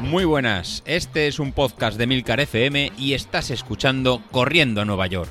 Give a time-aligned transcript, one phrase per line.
[0.00, 5.06] Muy buenas, este es un podcast de Milcar FM y estás escuchando Corriendo a Nueva
[5.08, 5.28] York.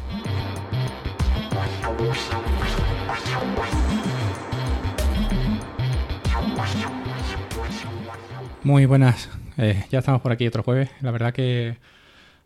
[8.63, 10.89] Muy buenas, eh, ya estamos por aquí otro jueves.
[11.01, 11.77] La verdad que,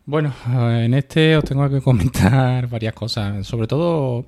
[0.06, 4.26] bueno, eh, en este os tengo que comentar varias cosas, sobre todo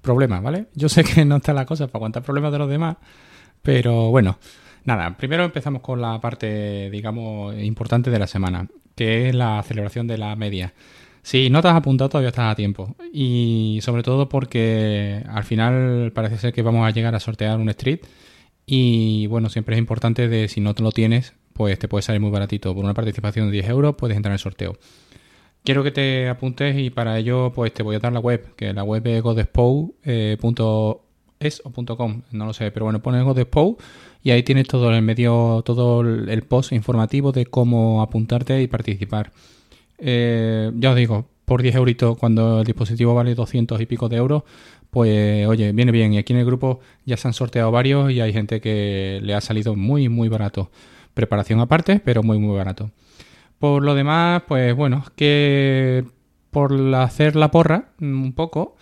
[0.00, 0.66] problemas, ¿vale?
[0.74, 2.96] Yo sé que no está la cosa para aguantar problemas de los demás,
[3.62, 4.38] pero bueno,
[4.84, 10.06] nada, primero empezamos con la parte, digamos, importante de la semana, que es la celebración
[10.06, 10.72] de la media.
[11.22, 12.96] Si no te has apuntado, todavía estás a tiempo.
[13.12, 17.68] Y sobre todo porque al final parece ser que vamos a llegar a sortear un
[17.70, 18.00] street.
[18.66, 22.20] Y bueno, siempre es importante de si no te lo tienes, pues te puede salir
[22.20, 22.74] muy baratito.
[22.74, 24.76] Por una participación de 10 euros puedes entrar en el sorteo.
[25.64, 28.72] Quiero que te apuntes y para ello pues te voy a dar la web, que
[28.72, 30.38] la web es godespow.es
[31.44, 33.76] eh, o no lo sé, pero bueno, pones godespow
[34.22, 39.32] y ahí tienes todo el medio, todo el post informativo de cómo apuntarte y participar.
[39.98, 44.16] Eh, ya os digo, por 10 euritos cuando el dispositivo vale 200 y pico de
[44.16, 44.42] euros,
[44.90, 46.12] pues oye, viene bien.
[46.12, 49.34] Y aquí en el grupo ya se han sorteado varios y hay gente que le
[49.34, 50.70] ha salido muy, muy barato.
[51.14, 52.90] Preparación aparte, pero muy, muy barato.
[53.58, 56.04] Por lo demás, pues bueno, que
[56.50, 58.76] por hacer la porra mm, un poco,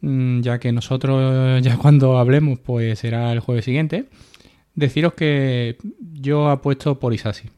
[0.00, 4.06] ya que nosotros ya cuando hablemos, pues será el jueves siguiente,
[4.74, 5.76] deciros que
[6.14, 7.48] yo apuesto por Isasi.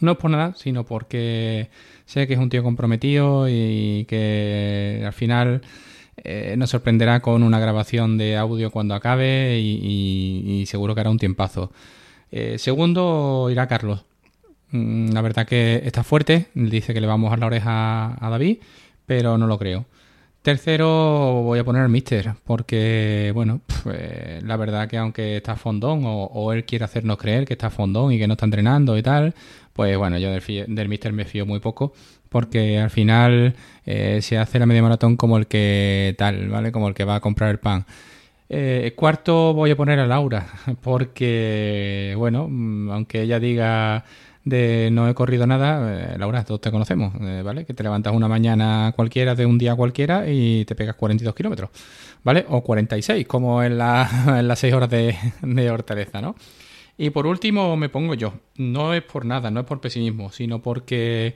[0.00, 1.70] No es por nada, sino porque
[2.04, 5.62] sé que es un tío comprometido y que al final
[6.16, 11.18] eh, nos sorprenderá con una grabación de audio cuando acabe y, seguro que hará un
[11.18, 11.72] tiempazo.
[12.30, 14.04] Eh, segundo irá Carlos.
[14.70, 18.58] Mm, la verdad que está fuerte, dice que le vamos a la oreja a David,
[19.06, 19.86] pero no lo creo.
[20.44, 26.02] Tercero voy a poner al Mister, porque, bueno, eh, la verdad que aunque está fondón
[26.04, 29.34] o, él quiere hacernos creer que está fondón y que no está entrenando y tal,
[29.72, 31.94] pues bueno, yo del, Mister me fío muy poco,
[32.28, 33.54] porque al final
[33.86, 36.72] eh, se hace la media maratón como el que tal, ¿vale?
[36.72, 37.86] Como el que va a comprar el pan.
[38.50, 40.46] Eh, cuarto voy a poner a Laura,
[40.82, 44.04] porque, bueno, mm, aunque ella diga
[44.44, 47.64] de no he corrido nada, eh, Laura, todos te conocemos, eh, ¿vale?
[47.64, 51.70] Que te levantas una mañana cualquiera de un día cualquiera y te pegas 42 kilómetros,
[52.22, 52.44] ¿vale?
[52.48, 56.36] O 46, como en, la, en las 6 horas de, de Hortaleza, ¿no?
[56.96, 58.34] Y por último me pongo yo.
[58.56, 61.34] No es por nada, no es por pesimismo, sino porque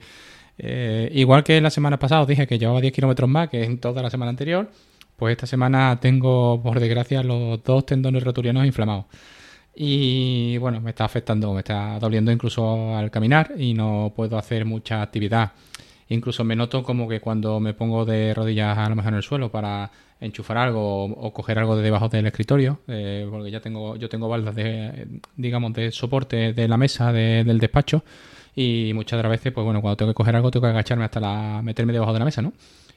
[0.57, 3.79] eh, igual que la semana pasada os dije que llevaba 10 kilómetros más que en
[3.79, 4.69] toda la semana anterior,
[5.15, 9.05] pues esta semana tengo, por desgracia, los dos tendones rotulianos inflamados.
[9.75, 14.65] Y bueno, me está afectando, me está doliendo incluso al caminar y no puedo hacer
[14.65, 15.51] mucha actividad.
[16.09, 19.23] Incluso me noto como que cuando me pongo de rodillas a lo mejor en el
[19.23, 23.95] suelo para enchufar algo o, coger algo de debajo del escritorio, eh, porque ya tengo,
[23.95, 25.07] yo tengo baldas de,
[25.37, 28.03] digamos, de soporte de la mesa del despacho
[28.55, 31.05] y muchas de las veces, pues bueno, cuando tengo que coger algo tengo que agacharme
[31.05, 32.53] hasta la, meterme debajo de la mesa, ¿no?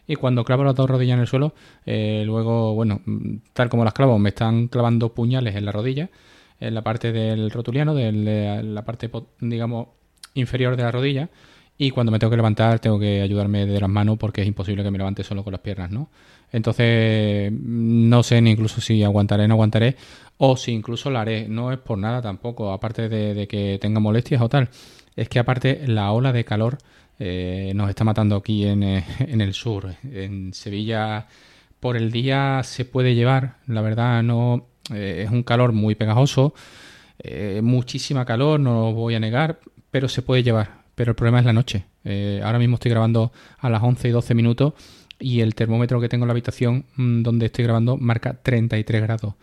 [0.06, 1.54] Y cuando clavo las dos rodillas en el suelo,
[1.86, 3.02] eh, luego, bueno,
[3.52, 6.10] tal como las clavo, me están clavando puñales en la rodilla
[6.62, 9.88] en la parte del rotuliano, de la parte, digamos,
[10.34, 11.28] inferior de la rodilla.
[11.78, 14.84] Y cuando me tengo que levantar, tengo que ayudarme de las manos porque es imposible
[14.84, 16.10] que me levante solo con las piernas, ¿no?
[16.52, 19.96] Entonces, no sé ni incluso si aguantaré no aguantaré,
[20.36, 21.48] o si incluso lo haré.
[21.48, 24.68] No es por nada tampoco, aparte de, que tenga molestias o tal.
[25.16, 26.78] Es que aparte la ola de calor
[27.18, 29.94] eh, nos está matando aquí en, eh, en el sur.
[30.04, 31.26] En Sevilla,
[31.80, 36.54] por el día se puede llevar, la verdad, no eh, es un calor muy pegajoso,
[37.18, 39.60] eh, muchísima calor, no lo voy a negar,
[39.90, 40.82] pero se puede llevar.
[40.94, 41.84] Pero el problema es la noche.
[42.04, 44.74] Eh, ahora mismo estoy grabando a las 11 y 12 minutos
[45.18, 49.34] y el termómetro que tengo en la habitación mm, donde estoy grabando marca 33 grados.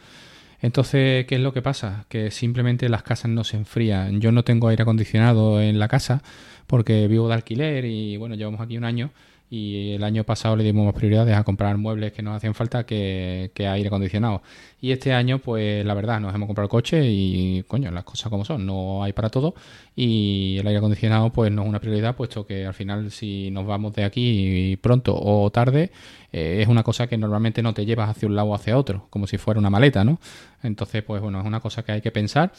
[0.62, 2.06] Entonces, ¿qué es lo que pasa?
[2.10, 4.20] Que simplemente las casas no se enfrían.
[4.20, 6.22] Yo no tengo aire acondicionado en la casa
[6.68, 9.12] porque vivo de alquiler y bueno, llevamos aquí un año
[9.50, 12.86] y el año pasado le dimos más prioridades a comprar muebles que nos hacían falta
[12.86, 14.44] que, que aire acondicionado.
[14.80, 18.46] Y este año, pues la verdad, nos hemos comprado coche y, coño, las cosas como
[18.46, 19.56] son, no hay para todo.
[19.96, 23.66] Y el aire acondicionado, pues no es una prioridad, puesto que al final, si nos
[23.66, 25.92] vamos de aquí pronto o tarde,
[26.32, 29.08] eh, es una cosa que normalmente no te llevas hacia un lado o hacia otro,
[29.10, 30.20] como si fuera una maleta, ¿no?
[30.62, 32.52] Entonces, pues bueno, es una cosa que hay que pensar.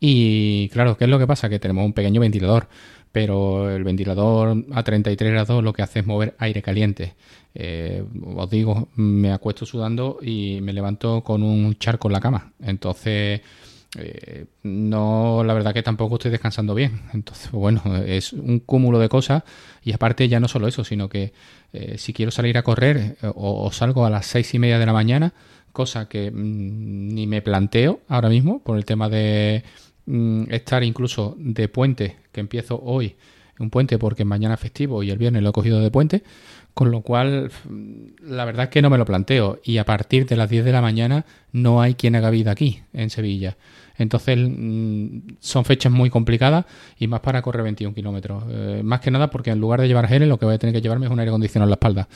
[0.00, 1.48] Y claro, ¿qué es lo que pasa?
[1.48, 2.66] Que tenemos un pequeño ventilador
[3.12, 7.14] pero el ventilador a 33 grados lo que hace es mover aire caliente.
[7.54, 8.02] Eh,
[8.34, 12.52] os digo, me acuesto sudando y me levanto con un charco en la cama.
[12.62, 13.42] Entonces,
[13.98, 17.02] eh, no, la verdad que tampoco estoy descansando bien.
[17.12, 19.42] Entonces, bueno, es un cúmulo de cosas
[19.84, 21.34] y aparte ya no solo eso, sino que
[21.74, 24.94] eh, si quiero salir a correr o, salgo a las seis y media de la
[24.94, 25.34] mañana,
[25.72, 29.64] cosa que mm, ni me planteo ahora mismo por el tema de
[30.50, 33.16] estar incluso de puente, que empiezo hoy,
[33.58, 36.22] un puente porque mañana es festivo y el viernes lo he cogido de puente,
[36.74, 40.26] con lo cual mm, la verdad es que no me lo planteo y a partir
[40.26, 43.56] de las 10 de la mañana no hay quien haga vida aquí en Sevilla.
[43.98, 44.38] Entonces
[45.40, 46.64] son fechas muy complicadas
[46.98, 48.44] y más para correr 21 kilómetros.
[48.48, 50.74] Eh, más que nada porque en lugar de llevar geles lo que voy a tener
[50.74, 52.08] que llevarme es un aire acondicionado en la espalda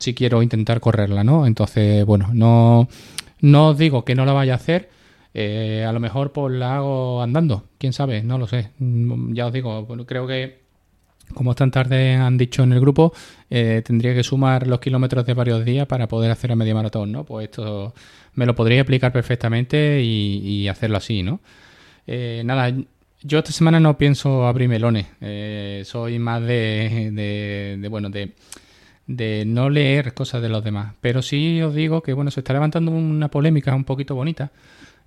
[0.00, 1.46] si quiero intentar correrla, ¿no?
[1.46, 2.88] Entonces, bueno, no,
[3.40, 4.88] no os digo que no la vaya a hacer.
[5.32, 8.70] Eh, a lo mejor pues la hago andando, quién sabe, no lo sé.
[8.78, 10.60] Mm, ya os digo, creo que
[11.34, 13.12] como tan tarde han dicho en el grupo,
[13.50, 17.12] eh, tendría que sumar los kilómetros de varios días para poder hacer a media maratón,
[17.12, 17.24] ¿no?
[17.24, 17.94] Pues esto
[18.34, 21.40] me lo podría aplicar perfectamente y, hacerlo así, ¿no?
[22.06, 22.72] Eh, nada,
[23.22, 25.06] yo esta semana no pienso abrir melones.
[25.86, 27.10] soy más de,
[27.78, 28.34] de bueno, de
[29.16, 30.94] de no leer cosas de los demás.
[31.00, 34.52] Pero sí os digo que bueno, se está levantando una polémica un poquito bonita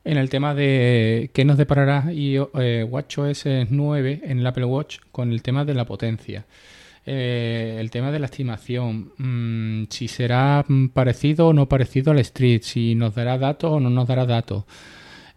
[0.05, 5.31] en el tema de qué nos deparará eh, WatchOS 9 en el Apple Watch con
[5.31, 6.45] el tema de la potencia.
[7.05, 12.61] Eh, el tema de la estimación, mm, si será parecido o no parecido al Street,
[12.63, 14.65] si nos dará datos o no nos dará datos.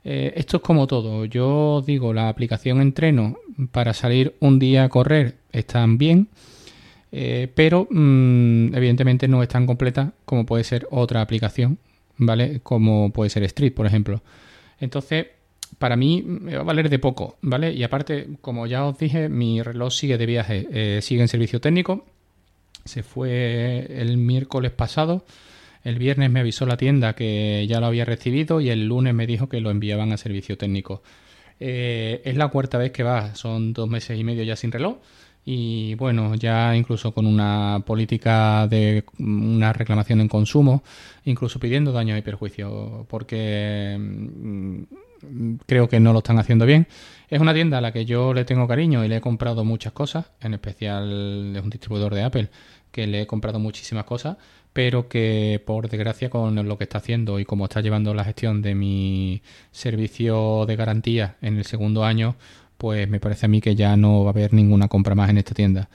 [0.05, 1.25] Eh, esto es como todo.
[1.25, 3.39] Yo digo, la aplicación entreno
[3.73, 6.29] para salir un día a correr están bien
[7.55, 11.79] pero mm, evidentemente no es tan completa como puede ser otra aplicación,
[12.19, 12.61] ¿vale?
[12.62, 14.21] Como puede ser Street, por ejemplo.
[14.81, 15.26] Entonces,
[15.78, 17.73] para mí me va a valer de poco, ¿vale?
[17.73, 21.61] Y aparte, como ya os dije, mi reloj sigue de viaje, eh, sigue en servicio
[21.61, 22.05] técnico.
[22.84, 25.25] Se fue el miércoles pasado.
[25.82, 29.26] El viernes me avisó la tienda que ya lo había recibido y el lunes me
[29.26, 31.02] dijo que lo enviaban a servicio técnico.
[31.58, 34.96] Eh, es la cuarta vez que va, son dos meses y medio ya sin reloj
[35.49, 40.83] y bueno, ya incluso con una política de una reclamación en consumo,
[41.25, 44.83] incluso pidiendo daño y perjuicio, porque mm,
[45.65, 46.89] creo que no lo están haciendo bien.
[47.29, 49.93] Es una tienda a la que yo le tengo cariño y le he comprado muchas
[49.93, 52.51] cosas, en especial es un distribuidor de Apple
[52.91, 54.39] que le he comprado muchísimas cosas,
[54.73, 58.63] pero que por desgracia con lo que está haciendo y como está llevando la gestión
[58.63, 62.37] de mi servicio de garantía en el segundo año,
[62.76, 65.38] pues me parece a mí que ya no va a haber ninguna compra más en
[65.38, 65.88] esta tienda.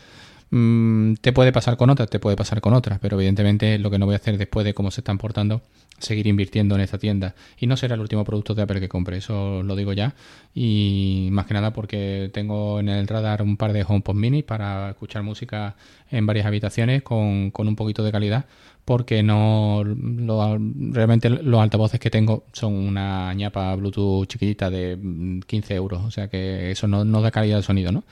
[0.54, 3.98] Mm, te puede pasar con otras, te puede pasar con otras, pero evidentemente lo que
[3.98, 5.62] no voy a hacer después de cómo se están portando,
[5.98, 7.36] seguir invirtiendo en esta tienda.
[7.58, 10.14] Y no será el último producto de Apple que compre, eso lo digo ya.
[10.54, 14.90] Y más que nada porque tengo en el radar un par de HomePod mini para
[14.92, 15.76] escuchar música
[16.10, 18.46] en varias habitaciones con, con un poquito de calidad
[18.84, 24.98] porque no realmente los altavoces que tengo son una ñapa Bluetooth chiquitita de
[25.46, 28.04] 15 euros, o sea que eso no, no da calidad de sonido, ¿no?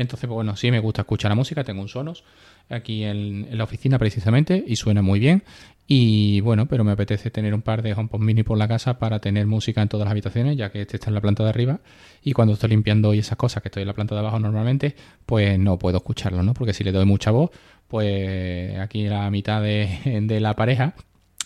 [0.00, 2.24] Entonces, pues bueno, sí me gusta escuchar la música, tengo un Sonos
[2.70, 5.42] aquí en, la oficina precisamente y suena muy bien.
[5.86, 9.18] Y bueno, pero me apetece tener un par de HomePod mini por la casa para
[9.18, 11.80] tener música en todas las habitaciones, ya que este está en la planta de arriba.
[12.22, 14.96] Y cuando estoy limpiando y esas cosas, que estoy en la planta de abajo normalmente,
[15.26, 16.54] pues no puedo escucharlo, ¿no?
[16.54, 17.50] Porque si le doy mucha voz,
[17.86, 20.94] pues aquí la mitad de, la pareja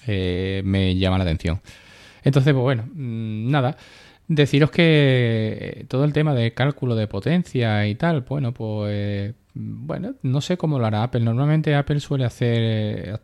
[0.07, 1.61] eh, me llama la atención.
[2.23, 3.77] Entonces, pues bueno, mm, nada.
[4.27, 10.41] Deciros que todo el tema de cálculo de potencia y tal, bueno, pues bueno, no
[10.41, 11.21] sé cómo lo hará Apple.
[11.21, 13.15] Normalmente Apple suele hacer eh,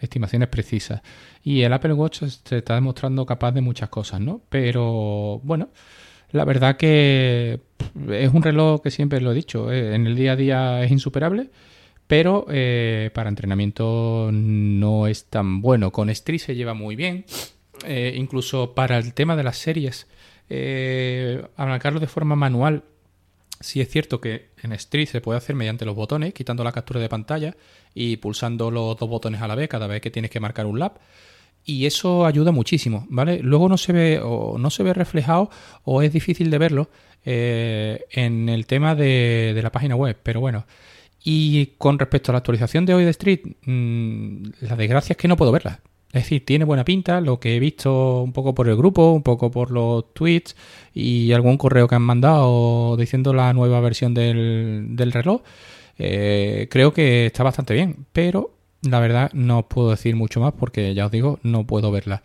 [0.00, 1.00] estimaciones precisas
[1.42, 4.42] y el Apple Watch se está demostrando capaz de muchas cosas, ¿no?
[4.48, 5.70] Pero bueno,
[6.32, 7.60] la verdad que
[8.10, 10.90] es un reloj que siempre lo he dicho, eh, en el día a día es
[10.90, 11.50] insuperable
[12.10, 15.92] pero eh, para entrenamiento no es tan bueno.
[15.92, 17.24] Con Street se lleva muy bien,
[17.86, 20.08] eh, incluso para el tema de las series,
[20.50, 21.42] eh,
[22.00, 22.84] de forma manual.
[23.60, 26.98] Sí es cierto que en Street se puede hacer mediante los botones, quitando la captura
[27.00, 27.56] de pantalla
[27.94, 30.78] y pulsando los dos botones a la vez cada vez que tienes que marcar un
[30.78, 30.98] lap.
[31.64, 33.40] Y eso ayuda muchísimo, ¿vale?
[33.42, 35.50] Luego no se ve o no se ve reflejado
[35.84, 36.90] o es difícil de verlo
[37.24, 40.16] eh, en el tema de, la página web.
[40.22, 40.66] Pero bueno,
[41.22, 45.28] y con respecto a la actualización de hoy de Street, mm, la desgracia es que
[45.28, 45.80] no puedo verla.
[46.12, 49.22] Es decir, tiene buena pinta, lo que he visto un poco por el grupo, un
[49.22, 50.56] poco por los tweets
[50.92, 55.42] y algún correo que han mandado diciendo la nueva versión del, reloj.
[55.98, 60.52] Eh, creo que está bastante bien, pero la verdad no os puedo decir mucho más
[60.54, 62.22] porque ya os digo, no puedo verla.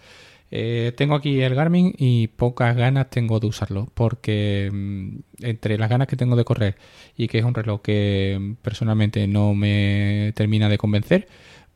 [0.51, 5.89] Eh, tengo aquí el Garmin y pocas ganas tengo de usarlo porque mm, entre las
[5.89, 6.75] ganas que tengo de correr
[7.17, 11.27] y que es un reloj que mm, personalmente no me termina de convencer,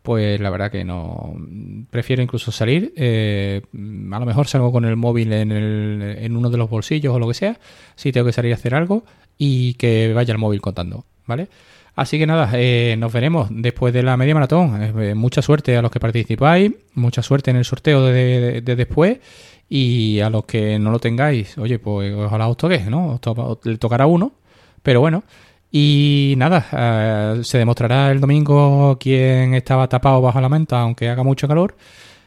[0.02, 1.36] pues la verdad que no.
[1.90, 2.94] Prefiero incluso salir.
[2.96, 7.20] Eh, a lo mejor salgo con el móvil en, en, uno de los bolsillos o
[7.20, 7.60] lo que sea,
[7.96, 9.04] si tengo que salir a hacer algo
[9.38, 11.06] y que vaya el móvil contando.
[11.30, 11.48] ¿vale?
[11.96, 15.02] Así que nada, eh, nos veremos después de la media maratón.
[15.02, 19.20] Eh, mucha suerte a los que participáis, mucha suerte en el sorteo de, después.
[19.68, 23.20] Y a los que no lo tengáis, oye, pues ojalá os toque, ¿no?
[23.24, 24.32] Os le tocará uno,
[24.82, 25.24] pero bueno.
[25.72, 31.24] Y nada, eh, se demostrará el domingo quién estaba tapado bajo la manta, aunque haga
[31.24, 31.76] mucho calor.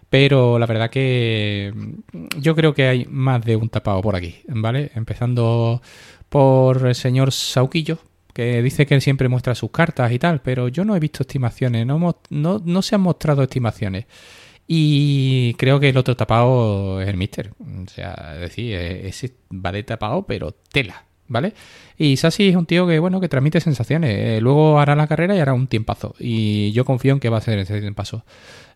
[0.08, 1.72] Pero la verdad que
[2.38, 4.90] yo creo que hay más de un tapado por aquí, ¿vale?
[4.94, 5.80] Empezando
[6.28, 7.98] por el señor Sauquillo,
[8.34, 11.22] que dice que él siempre muestra sus cartas y tal, pero yo no he visto
[11.22, 14.06] estimaciones, no, no, se han mostrado estimaciones.
[14.66, 17.50] Y creo que el otro tapado es el Mister.
[17.60, 21.54] O sea, es decir, ese va de tapado, pero tela, ¿vale?
[21.98, 24.10] Y Sassi es un tío que, bueno, que transmite sensaciones.
[24.14, 26.14] Eh, luego hará la carrera y hará un tiempazo.
[26.18, 28.24] Y yo confío en que va a hacer ese tiempazo.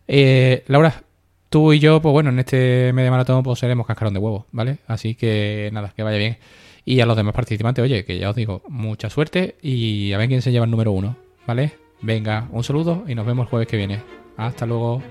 [0.07, 1.03] Eh, Laura,
[1.49, 4.79] tú y yo, pues bueno, en este medio maratón pues seremos cascarón de huevo, ¿vale?
[4.87, 6.37] Así que nada, que vaya bien.
[6.85, 10.29] Y a los demás participantes, oye, que ya os digo, mucha suerte y a ver
[10.29, 11.73] quién se lleva el número uno, ¿vale?
[12.01, 14.01] Venga, un saludo y nos vemos el jueves que viene.
[14.37, 15.01] Hasta luego.